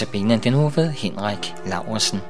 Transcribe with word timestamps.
Notabene 0.00 0.38
den 0.38 0.52
nu 0.52 0.68
ved 0.68 0.90
Henrik 0.90 1.54
Laursen. 1.66 2.20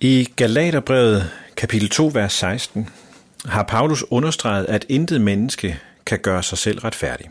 I 0.00 0.28
Galaterbrevet 0.36 1.30
kapitel 1.56 1.88
2, 1.88 2.10
vers 2.14 2.32
16 2.32 2.88
har 3.46 3.62
Paulus 3.62 4.04
understreget, 4.10 4.66
at 4.66 4.86
intet 4.88 5.20
menneske 5.20 5.78
kan 6.06 6.18
gøre 6.18 6.42
sig 6.42 6.58
selv 6.58 6.78
retfærdig, 6.78 7.30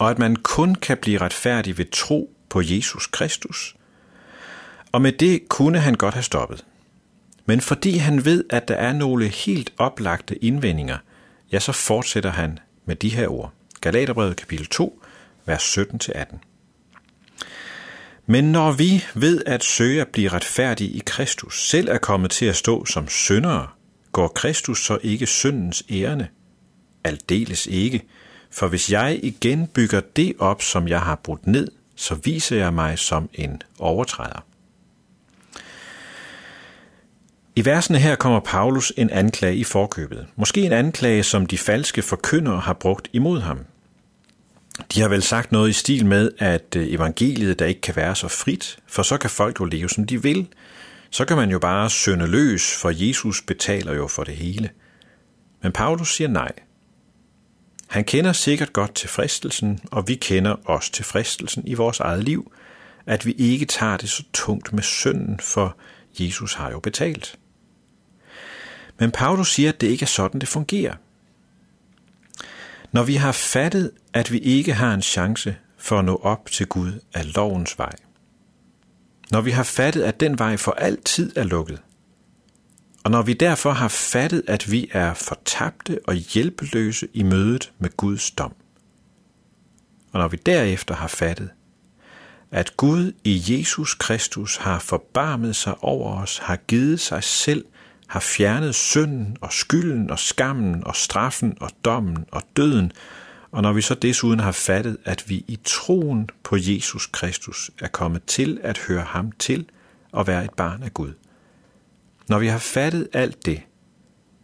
og 0.00 0.10
at 0.10 0.18
man 0.18 0.36
kun 0.36 0.74
kan 0.74 0.96
blive 0.96 1.18
retfærdig 1.18 1.78
ved 1.78 1.90
tro 1.90 2.30
på 2.48 2.60
Jesus 2.64 3.06
Kristus. 3.06 3.77
Og 4.92 5.02
med 5.02 5.12
det 5.12 5.48
kunne 5.48 5.78
han 5.78 5.94
godt 5.94 6.14
have 6.14 6.22
stoppet. 6.22 6.64
Men 7.46 7.60
fordi 7.60 7.96
han 7.96 8.24
ved, 8.24 8.44
at 8.50 8.68
der 8.68 8.74
er 8.74 8.92
nogle 8.92 9.28
helt 9.28 9.72
oplagte 9.78 10.44
indvendinger, 10.44 10.98
ja, 11.52 11.58
så 11.58 11.72
fortsætter 11.72 12.30
han 12.30 12.58
med 12.84 12.96
de 12.96 13.08
her 13.08 13.28
ord. 13.28 13.52
Galaterbrevet 13.80 14.36
kapitel 14.36 14.66
2, 14.66 15.02
vers 15.46 15.78
17-18. 15.78 16.38
Men 18.26 18.52
når 18.52 18.72
vi 18.72 19.04
ved 19.14 19.42
at 19.46 19.64
søge 19.64 20.00
at 20.00 20.08
blive 20.08 20.28
retfærdige 20.28 20.90
i 20.90 21.02
Kristus, 21.06 21.68
selv 21.68 21.88
er 21.88 21.98
kommet 21.98 22.30
til 22.30 22.46
at 22.46 22.56
stå 22.56 22.84
som 22.84 23.08
syndere, 23.08 23.68
går 24.12 24.28
Kristus 24.28 24.84
så 24.84 24.98
ikke 25.02 25.26
syndens 25.26 25.82
ærende? 25.90 26.28
Aldeles 27.04 27.66
ikke, 27.66 28.02
for 28.50 28.68
hvis 28.68 28.92
jeg 28.92 29.20
igen 29.22 29.66
bygger 29.66 30.00
det 30.16 30.34
op, 30.38 30.62
som 30.62 30.88
jeg 30.88 31.00
har 31.00 31.14
brudt 31.14 31.46
ned, 31.46 31.68
så 31.96 32.14
viser 32.14 32.56
jeg 32.56 32.74
mig 32.74 32.98
som 32.98 33.28
en 33.34 33.62
overtræder. 33.78 34.44
I 37.58 37.64
versene 37.64 37.98
her 37.98 38.16
kommer 38.16 38.40
Paulus 38.40 38.92
en 38.96 39.10
anklage 39.10 39.56
i 39.56 39.64
forkøbet. 39.64 40.26
Måske 40.36 40.62
en 40.62 40.72
anklage, 40.72 41.22
som 41.22 41.46
de 41.46 41.58
falske 41.58 42.02
forkyndere 42.02 42.60
har 42.60 42.72
brugt 42.72 43.08
imod 43.12 43.40
ham. 43.40 43.58
De 44.94 45.00
har 45.00 45.08
vel 45.08 45.22
sagt 45.22 45.52
noget 45.52 45.70
i 45.70 45.72
stil 45.72 46.06
med, 46.06 46.30
at 46.38 46.76
øh, 46.76 46.92
evangeliet 46.92 47.58
der 47.58 47.66
ikke 47.66 47.80
kan 47.80 47.96
være 47.96 48.16
så 48.16 48.28
frit, 48.28 48.78
for 48.86 49.02
så 49.02 49.18
kan 49.18 49.30
folk 49.30 49.60
jo 49.60 49.64
leve 49.64 49.88
som 49.88 50.04
de 50.04 50.22
vil. 50.22 50.48
Så 51.10 51.24
kan 51.24 51.36
man 51.36 51.50
jo 51.50 51.58
bare 51.58 51.90
sønde 51.90 52.26
løs, 52.26 52.76
for 52.82 53.08
Jesus 53.08 53.42
betaler 53.42 53.94
jo 53.94 54.06
for 54.06 54.24
det 54.24 54.36
hele. 54.36 54.70
Men 55.62 55.72
Paulus 55.72 56.14
siger 56.14 56.28
nej. 56.28 56.52
Han 57.86 58.04
kender 58.04 58.32
sikkert 58.32 58.72
godt 58.72 58.94
til 58.94 59.08
fristelsen, 59.08 59.80
og 59.92 60.08
vi 60.08 60.14
kender 60.14 60.56
også 60.64 60.92
til 60.92 61.04
fristelsen 61.04 61.62
i 61.66 61.74
vores 61.74 62.00
eget 62.00 62.24
liv, 62.24 62.52
at 63.06 63.26
vi 63.26 63.32
ikke 63.32 63.66
tager 63.66 63.96
det 63.96 64.10
så 64.10 64.22
tungt 64.32 64.72
med 64.72 64.82
synden, 64.82 65.40
for 65.40 65.76
Jesus 66.20 66.54
har 66.54 66.70
jo 66.70 66.80
betalt. 66.80 67.38
Men 68.98 69.10
Paulus 69.10 69.52
siger, 69.52 69.68
at 69.68 69.80
det 69.80 69.86
ikke 69.86 70.02
er 70.02 70.06
sådan, 70.06 70.40
det 70.40 70.48
fungerer. 70.48 70.94
Når 72.92 73.02
vi 73.02 73.14
har 73.14 73.32
fattet, 73.32 73.90
at 74.12 74.32
vi 74.32 74.38
ikke 74.38 74.74
har 74.74 74.94
en 74.94 75.02
chance 75.02 75.56
for 75.76 75.98
at 75.98 76.04
nå 76.04 76.16
op 76.16 76.50
til 76.50 76.66
Gud 76.66 76.92
af 77.14 77.34
lovens 77.34 77.78
vej. 77.78 77.92
Når 79.30 79.40
vi 79.40 79.50
har 79.50 79.62
fattet, 79.62 80.02
at 80.02 80.20
den 80.20 80.38
vej 80.38 80.56
for 80.56 80.72
altid 80.72 81.36
er 81.36 81.44
lukket. 81.44 81.82
Og 83.04 83.10
når 83.10 83.22
vi 83.22 83.32
derfor 83.32 83.70
har 83.70 83.88
fattet, 83.88 84.42
at 84.46 84.70
vi 84.70 84.90
er 84.92 85.14
fortabte 85.14 86.00
og 86.04 86.14
hjælpeløse 86.14 87.08
i 87.14 87.22
mødet 87.22 87.72
med 87.78 87.96
Guds 87.96 88.30
dom. 88.30 88.54
Og 90.12 90.20
når 90.20 90.28
vi 90.28 90.36
derefter 90.36 90.94
har 90.94 91.08
fattet, 91.08 91.50
at 92.50 92.76
Gud 92.76 93.12
i 93.24 93.42
Jesus 93.48 93.94
Kristus 93.94 94.56
har 94.56 94.78
forbarmet 94.78 95.56
sig 95.56 95.84
over 95.84 96.22
os, 96.22 96.38
har 96.38 96.56
givet 96.56 97.00
sig 97.00 97.24
selv 97.24 97.64
har 98.08 98.20
fjernet 98.20 98.74
synden 98.74 99.36
og 99.40 99.52
skylden 99.52 100.10
og 100.10 100.18
skammen 100.18 100.84
og 100.84 100.96
straffen 100.96 101.56
og 101.60 101.70
dommen 101.84 102.24
og 102.32 102.42
døden, 102.56 102.92
og 103.50 103.62
når 103.62 103.72
vi 103.72 103.80
så 103.80 103.94
desuden 103.94 104.40
har 104.40 104.52
fattet, 104.52 104.96
at 105.04 105.24
vi 105.28 105.44
i 105.48 105.58
troen 105.64 106.28
på 106.42 106.56
Jesus 106.60 107.06
Kristus 107.06 107.70
er 107.80 107.88
kommet 107.88 108.24
til 108.24 108.60
at 108.62 108.78
høre 108.78 109.04
ham 109.04 109.32
til 109.32 109.66
og 110.12 110.26
være 110.26 110.44
et 110.44 110.54
barn 110.54 110.82
af 110.82 110.94
Gud. 110.94 111.12
Når 112.28 112.38
vi 112.38 112.46
har 112.46 112.58
fattet 112.58 113.08
alt 113.12 113.46
det, 113.46 113.62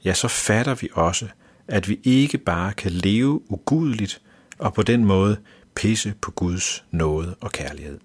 ja, 0.04 0.14
så 0.14 0.28
fatter 0.28 0.74
vi 0.74 0.88
også, 0.92 1.28
at 1.68 1.88
vi 1.88 2.00
ikke 2.04 2.38
bare 2.38 2.72
kan 2.72 2.92
leve 2.92 3.50
ugudeligt 3.52 4.20
og 4.58 4.74
på 4.74 4.82
den 4.82 5.04
måde 5.04 5.36
pisse 5.74 6.14
på 6.20 6.30
Guds 6.30 6.84
nåde 6.90 7.34
og 7.40 7.52
kærlighed. 7.52 7.98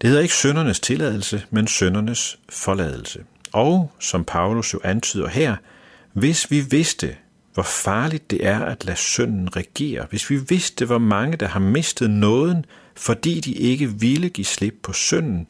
Det 0.00 0.08
hedder 0.08 0.22
ikke 0.22 0.34
søndernes 0.34 0.80
tilladelse, 0.80 1.46
men 1.50 1.66
søndernes 1.66 2.38
forladelse. 2.48 3.24
Og, 3.52 3.92
som 3.98 4.24
Paulus 4.24 4.74
jo 4.74 4.80
antyder 4.84 5.28
her, 5.28 5.56
hvis 6.12 6.50
vi 6.50 6.60
vidste, 6.60 7.16
hvor 7.54 7.62
farligt 7.62 8.30
det 8.30 8.46
er 8.46 8.60
at 8.60 8.84
lade 8.84 8.96
synden 8.96 9.56
regere, 9.56 10.06
hvis 10.10 10.30
vi 10.30 10.36
vidste, 10.48 10.84
hvor 10.84 10.98
mange 10.98 11.36
der 11.36 11.46
har 11.46 11.60
mistet 11.60 12.10
nåden, 12.10 12.64
fordi 12.96 13.40
de 13.40 13.52
ikke 13.52 13.90
ville 14.00 14.28
give 14.28 14.44
slip 14.44 14.74
på 14.82 14.92
synden, 14.92 15.46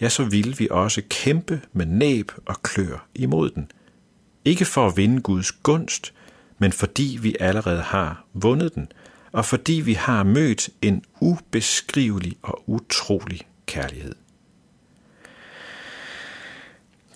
ja, 0.00 0.08
så 0.08 0.24
ville 0.24 0.56
vi 0.56 0.68
også 0.70 1.02
kæmpe 1.08 1.60
med 1.72 1.86
næb 1.86 2.32
og 2.46 2.62
klør 2.62 3.06
imod 3.14 3.50
den. 3.50 3.70
Ikke 4.44 4.64
for 4.64 4.86
at 4.86 4.96
vinde 4.96 5.22
Guds 5.22 5.52
gunst, 5.52 6.12
men 6.58 6.72
fordi 6.72 7.18
vi 7.22 7.36
allerede 7.40 7.82
har 7.82 8.24
vundet 8.32 8.74
den, 8.74 8.88
og 9.32 9.44
fordi 9.44 9.72
vi 9.72 9.92
har 9.92 10.22
mødt 10.22 10.70
en 10.82 11.04
ubeskrivelig 11.20 12.36
og 12.42 12.62
utrolig 12.66 13.40
kærlighed. 13.66 14.14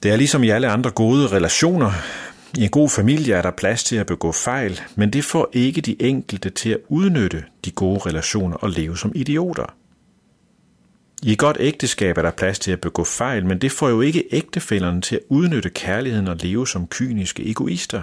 Det 0.02 0.10
er 0.10 0.16
ligesom 0.16 0.44
i 0.44 0.48
alle 0.48 0.68
andre 0.68 0.90
gode 0.90 1.26
relationer. 1.26 1.92
I 2.58 2.64
en 2.64 2.70
god 2.70 2.88
familie 2.88 3.34
er 3.34 3.42
der 3.42 3.50
plads 3.50 3.84
til 3.84 3.96
at 3.96 4.06
begå 4.06 4.32
fejl, 4.32 4.80
men 4.94 5.12
det 5.12 5.24
får 5.24 5.48
ikke 5.52 5.80
de 5.80 6.02
enkelte 6.02 6.50
til 6.50 6.70
at 6.70 6.80
udnytte 6.88 7.44
de 7.64 7.70
gode 7.70 7.98
relationer 7.98 8.56
og 8.56 8.70
leve 8.70 8.96
som 8.96 9.12
idioter. 9.14 9.74
I 11.22 11.32
et 11.32 11.38
godt 11.38 11.56
ægteskab 11.60 12.18
er 12.18 12.22
der 12.22 12.30
plads 12.30 12.58
til 12.58 12.70
at 12.70 12.80
begå 12.80 13.04
fejl, 13.04 13.46
men 13.46 13.58
det 13.58 13.72
får 13.72 13.88
jo 13.88 14.00
ikke 14.00 14.24
ægtefælderne 14.30 15.00
til 15.00 15.16
at 15.16 15.22
udnytte 15.28 15.70
kærligheden 15.70 16.28
og 16.28 16.36
leve 16.36 16.68
som 16.68 16.86
kyniske 16.86 17.50
egoister. 17.50 18.02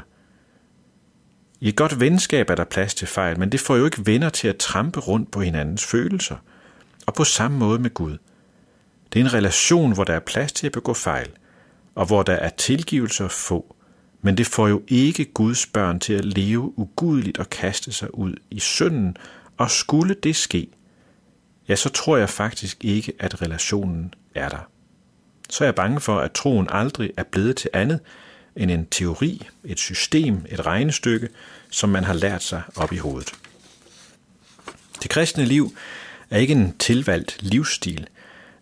I 1.60 1.70
et 1.70 1.76
godt 1.76 2.00
venskab 2.00 2.50
er 2.50 2.56
der 2.56 2.64
plads 2.64 2.96
til 2.96 3.08
fejl, 3.08 3.40
men 3.40 3.52
det 3.52 3.60
får 3.60 3.76
jo 3.76 3.86
ikke 3.86 4.06
venner 4.06 4.30
til 4.30 4.48
at 4.48 4.58
trampe 4.58 5.00
rundt 5.00 5.32
på 5.32 5.42
hinandens 5.42 5.86
følelser. 5.86 6.36
Og 7.06 7.14
på 7.14 7.24
samme 7.24 7.58
måde 7.58 7.80
med 7.80 7.94
Gud. 7.94 8.18
Det 9.14 9.20
er 9.20 9.24
en 9.24 9.34
relation, 9.34 9.94
hvor 9.94 10.04
der 10.04 10.14
er 10.14 10.20
plads 10.20 10.52
til 10.52 10.68
at 10.68 10.74
begå 10.74 10.94
fejl– 10.94 11.30
og 11.96 12.06
hvor 12.06 12.24
der 12.24 12.34
er 12.34 12.50
tilgivelser 12.50 13.28
få, 13.28 13.76
men 14.22 14.38
det 14.38 14.48
får 14.48 14.68
jo 14.68 14.82
ikke 14.88 15.26
Guds 15.26 15.66
børn 15.66 16.00
til 16.00 16.14
at 16.14 16.26
leve 16.26 16.80
ugudeligt 16.80 17.38
og 17.38 17.50
kaste 17.50 17.92
sig 17.92 18.16
ud 18.16 18.34
i 18.50 18.60
synden, 18.60 19.18
og 19.58 19.72
skulle 19.72 20.16
det 20.24 20.36
ske, 20.36 20.68
ja, 21.68 21.76
så 21.76 21.90
tror 21.90 22.18
jeg 22.18 22.30
faktisk 22.30 22.86
ikke, 22.86 23.14
at 23.20 23.42
relationen 23.42 24.14
er 24.36 24.50
der. 24.50 24.68
Så 25.50 25.64
er 25.64 25.68
jeg 25.68 25.76
bange 25.76 26.00
for, 26.00 26.20
at 26.20 26.32
troen 26.32 26.68
aldrig 26.70 27.12
er 27.18 27.24
blevet 27.24 27.58
til 27.58 27.70
andet 27.74 28.00
end 28.56 28.72
en 28.72 28.86
teori, 28.86 29.48
et 29.64 29.80
system, 29.80 30.46
et 30.50 30.66
regnestykke, 30.66 31.30
som 31.70 31.90
man 31.90 32.04
har 32.04 32.14
lært 32.14 32.44
sig 32.44 32.62
op 32.76 32.94
i 32.94 32.98
hovedet. 32.98 33.34
Det 35.04 35.10
kristne 35.10 35.46
liv 35.46 35.76
er 36.30 36.38
ikke 36.38 36.54
en 36.54 36.78
tilvalgt 36.78 37.38
livsstil. 37.40 38.08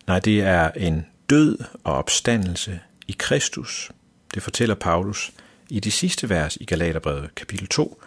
Nej, 0.06 0.18
det 0.18 0.40
er 0.40 0.70
en 0.70 1.06
død 1.30 1.58
og 1.84 1.94
opstandelse 1.94 2.80
i 3.08 3.16
Kristus. 3.18 3.90
Det 4.34 4.42
fortæller 4.42 4.74
Paulus 4.74 5.32
i 5.68 5.80
de 5.80 5.90
sidste 5.90 6.30
vers 6.30 6.56
i 6.60 6.64
Galaterbrevet 6.64 7.34
kapitel 7.34 7.66
2, 7.66 8.02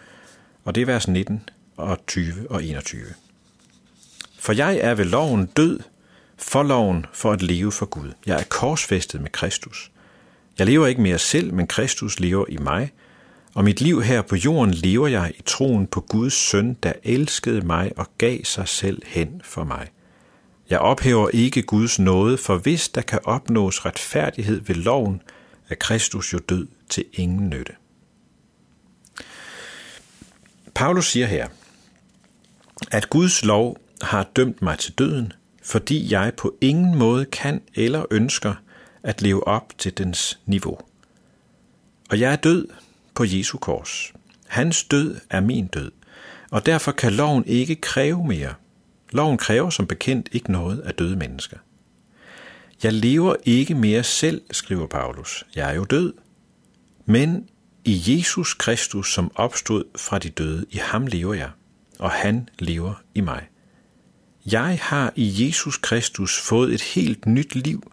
og 0.64 0.74
det 0.74 0.80
er 0.80 0.86
vers 0.86 1.08
19 1.08 1.48
og 1.76 2.06
20 2.06 2.50
og 2.50 2.64
21. 2.64 3.02
For 4.38 4.52
jeg 4.52 4.76
er 4.76 4.94
ved 4.94 5.04
loven 5.04 5.46
død, 5.46 5.80
for 6.38 6.62
loven 6.62 7.06
for 7.12 7.32
at 7.32 7.42
leve 7.42 7.72
for 7.72 7.86
Gud. 7.86 8.12
Jeg 8.26 8.40
er 8.40 8.44
korsfæstet 8.44 9.20
med 9.20 9.30
Kristus. 9.30 9.90
Jeg 10.58 10.66
lever 10.66 10.86
ikke 10.86 11.00
mere 11.00 11.18
selv, 11.18 11.54
men 11.54 11.66
Kristus 11.66 12.20
lever 12.20 12.44
i 12.48 12.56
mig, 12.56 12.92
og 13.54 13.64
mit 13.64 13.80
liv 13.80 14.02
her 14.02 14.22
på 14.22 14.36
jorden 14.36 14.74
lever 14.74 15.08
jeg 15.08 15.32
i 15.38 15.42
troen 15.42 15.86
på 15.86 16.00
Guds 16.00 16.34
søn, 16.34 16.74
der 16.82 16.92
elskede 17.02 17.60
mig 17.60 17.92
og 17.96 18.06
gav 18.18 18.44
sig 18.44 18.68
selv 18.68 19.02
hen 19.06 19.40
for 19.44 19.64
mig. 19.64 19.88
Jeg 20.70 20.78
ophæver 20.78 21.28
ikke 21.28 21.62
Guds 21.62 21.98
nåde, 21.98 22.38
for 22.38 22.58
hvis 22.58 22.88
der 22.88 23.00
kan 23.00 23.18
opnås 23.24 23.84
retfærdighed 23.84 24.60
ved 24.60 24.74
loven, 24.74 25.22
er 25.68 25.74
Kristus 25.74 26.32
jo 26.32 26.38
død 26.38 26.66
til 26.88 27.04
ingen 27.12 27.50
nytte. 27.50 27.72
Paulus 30.74 31.10
siger 31.10 31.26
her, 31.26 31.48
at 32.90 33.10
Guds 33.10 33.44
lov 33.44 33.78
har 34.02 34.28
dømt 34.36 34.62
mig 34.62 34.78
til 34.78 34.92
døden, 34.92 35.32
fordi 35.62 36.12
jeg 36.12 36.32
på 36.36 36.56
ingen 36.60 36.98
måde 36.98 37.24
kan 37.24 37.60
eller 37.74 38.04
ønsker 38.10 38.54
at 39.02 39.22
leve 39.22 39.46
op 39.46 39.72
til 39.78 39.98
dens 39.98 40.38
niveau. 40.46 40.78
Og 42.10 42.20
jeg 42.20 42.32
er 42.32 42.36
død 42.36 42.68
på 43.14 43.24
Jesu 43.24 43.58
kors. 43.58 44.12
Hans 44.46 44.84
død 44.84 45.16
er 45.30 45.40
min 45.40 45.66
død, 45.66 45.92
og 46.50 46.66
derfor 46.66 46.92
kan 46.92 47.12
loven 47.12 47.44
ikke 47.46 47.74
kræve 47.74 48.26
mere– 48.26 48.54
Loven 49.16 49.38
kræver 49.38 49.70
som 49.70 49.86
bekendt 49.86 50.28
ikke 50.32 50.52
noget 50.52 50.78
af 50.78 50.94
døde 50.94 51.16
mennesker. 51.16 51.56
Jeg 52.82 52.92
lever 52.92 53.36
ikke 53.44 53.74
mere 53.74 54.02
selv, 54.02 54.42
skriver 54.50 54.86
Paulus. 54.86 55.44
Jeg 55.54 55.70
er 55.70 55.74
jo 55.74 55.84
død. 55.84 56.12
Men 57.06 57.48
i 57.84 58.02
Jesus 58.06 58.54
Kristus, 58.54 59.12
som 59.12 59.30
opstod 59.34 59.84
fra 59.96 60.18
de 60.18 60.28
døde, 60.28 60.66
i 60.70 60.76
ham 60.76 61.06
lever 61.06 61.34
jeg, 61.34 61.50
og 61.98 62.10
han 62.10 62.48
lever 62.58 62.94
i 63.14 63.20
mig. 63.20 63.46
Jeg 64.52 64.78
har 64.82 65.12
i 65.16 65.46
Jesus 65.46 65.76
Kristus 65.76 66.40
fået 66.40 66.74
et 66.74 66.82
helt 66.82 67.26
nyt 67.26 67.54
liv, 67.54 67.92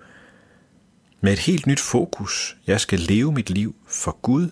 med 1.21 1.33
et 1.33 1.39
helt 1.39 1.67
nyt 1.67 1.79
fokus. 1.79 2.57
Jeg 2.67 2.81
skal 2.81 2.99
leve 2.99 3.31
mit 3.31 3.49
liv 3.49 3.75
for 3.87 4.19
Gud, 4.21 4.49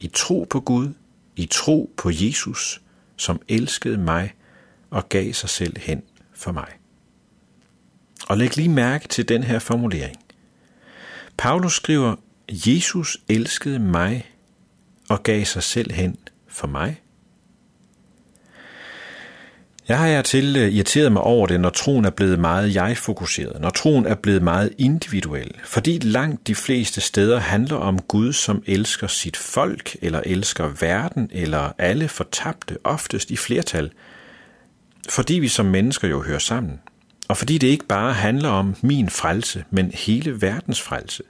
i 0.00 0.06
tro 0.06 0.46
på 0.50 0.60
Gud, 0.60 0.88
i 1.36 1.46
tro 1.46 1.94
på 1.96 2.10
Jesus, 2.12 2.80
som 3.16 3.40
elskede 3.48 3.98
mig 3.98 4.34
og 4.90 5.08
gav 5.08 5.32
sig 5.32 5.48
selv 5.48 5.78
hen 5.78 6.02
for 6.34 6.52
mig. 6.52 6.68
Og 8.28 8.38
læg 8.38 8.56
lige 8.56 8.68
mærke 8.68 9.08
til 9.08 9.28
den 9.28 9.42
her 9.42 9.58
formulering. 9.58 10.16
Paulus 11.36 11.74
skriver, 11.74 12.16
Jesus 12.48 13.18
elskede 13.28 13.78
mig 13.78 14.30
og 15.08 15.22
gav 15.22 15.44
sig 15.44 15.62
selv 15.62 15.92
hen 15.92 16.16
for 16.48 16.66
mig. 16.66 17.00
Jeg 19.88 19.98
har 19.98 20.22
til 20.22 20.56
øh, 20.56 20.72
irriteret 20.72 21.12
mig 21.12 21.22
over 21.22 21.46
det, 21.46 21.60
når 21.60 21.70
troen 21.70 22.04
er 22.04 22.10
blevet 22.10 22.38
meget 22.38 22.74
jeg-fokuseret, 22.74 23.60
når 23.60 23.70
troen 23.70 24.06
er 24.06 24.14
blevet 24.14 24.42
meget 24.42 24.72
individuel, 24.78 25.50
fordi 25.64 25.98
langt 25.98 26.46
de 26.46 26.54
fleste 26.54 27.00
steder 27.00 27.40
handler 27.40 27.76
om 27.76 27.98
Gud, 27.98 28.32
som 28.32 28.62
elsker 28.66 29.06
sit 29.06 29.36
folk, 29.36 29.96
eller 30.02 30.20
elsker 30.26 30.68
verden, 30.80 31.30
eller 31.32 31.72
alle 31.78 32.08
fortabte, 32.08 32.76
oftest 32.84 33.30
i 33.30 33.36
flertal, 33.36 33.90
fordi 35.10 35.34
vi 35.34 35.48
som 35.48 35.66
mennesker 35.66 36.08
jo 36.08 36.22
hører 36.22 36.38
sammen, 36.38 36.80
og 37.28 37.36
fordi 37.36 37.58
det 37.58 37.66
ikke 37.66 37.86
bare 37.86 38.12
handler 38.12 38.48
om 38.48 38.74
min 38.82 39.10
frelse, 39.10 39.64
men 39.70 39.90
hele 39.94 40.42
verdens 40.42 40.80
frelse. 40.80 41.22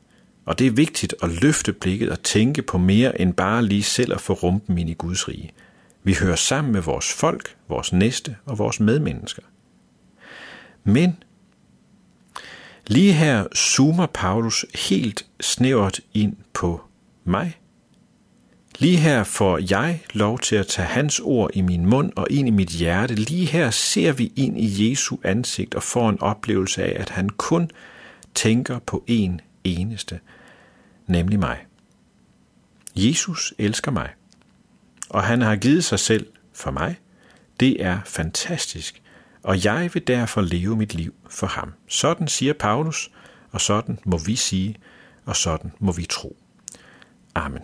Og 0.46 0.58
det 0.58 0.66
er 0.66 0.70
vigtigt 0.70 1.14
at 1.22 1.42
løfte 1.42 1.72
blikket 1.72 2.10
og 2.10 2.22
tænke 2.22 2.62
på 2.62 2.78
mere 2.78 3.20
end 3.20 3.34
bare 3.34 3.64
lige 3.64 3.82
selv 3.82 4.12
at 4.12 4.20
få 4.20 4.32
rumpen 4.32 4.78
ind 4.78 4.90
i 4.90 4.94
Guds 4.94 5.28
rige– 5.28 5.52
vi 6.06 6.14
hører 6.20 6.36
sammen 6.36 6.72
med 6.72 6.80
vores 6.80 7.12
folk, 7.12 7.56
vores 7.68 7.92
næste 7.92 8.36
og 8.46 8.58
vores 8.58 8.80
medmennesker. 8.80 9.42
Men 10.84 11.22
lige 12.86 13.12
her 13.12 13.46
zoomer 13.54 14.06
Paulus 14.06 14.66
helt 14.88 15.26
snævert 15.40 16.00
ind 16.14 16.36
på 16.52 16.80
mig. 17.24 17.58
Lige 18.78 18.96
her 18.96 19.24
får 19.24 19.60
jeg 19.70 20.02
lov 20.12 20.38
til 20.38 20.56
at 20.56 20.66
tage 20.66 20.88
hans 20.88 21.20
ord 21.20 21.50
i 21.54 21.60
min 21.60 21.86
mund 21.86 22.12
og 22.16 22.26
ind 22.30 22.48
i 22.48 22.50
mit 22.50 22.68
hjerte. 22.68 23.14
Lige 23.14 23.46
her 23.46 23.70
ser 23.70 24.12
vi 24.12 24.32
ind 24.36 24.60
i 24.60 24.90
Jesu 24.90 25.16
ansigt 25.24 25.74
og 25.74 25.82
får 25.82 26.08
en 26.08 26.20
oplevelse 26.20 26.84
af, 26.84 27.00
at 27.00 27.10
han 27.10 27.28
kun 27.28 27.70
tænker 28.34 28.78
på 28.78 29.04
en 29.06 29.40
eneste, 29.64 30.20
nemlig 31.06 31.38
mig. 31.38 31.58
Jesus 32.96 33.54
elsker 33.58 33.90
mig 33.90 34.08
og 35.14 35.22
han 35.22 35.42
har 35.42 35.56
givet 35.56 35.84
sig 35.84 35.98
selv 35.98 36.26
for 36.52 36.70
mig. 36.70 37.00
Det 37.60 37.84
er 37.84 38.00
fantastisk, 38.04 39.02
og 39.42 39.64
jeg 39.64 39.90
vil 39.94 40.06
derfor 40.06 40.40
leve 40.40 40.76
mit 40.76 40.94
liv 40.94 41.14
for 41.30 41.46
ham. 41.46 41.72
Sådan 41.88 42.28
siger 42.28 42.52
Paulus, 42.52 43.10
og 43.50 43.60
sådan 43.60 43.98
må 44.04 44.18
vi 44.18 44.36
sige, 44.36 44.76
og 45.24 45.36
sådan 45.36 45.72
må 45.78 45.92
vi 45.92 46.06
tro. 46.10 46.36
Amen. 47.34 47.62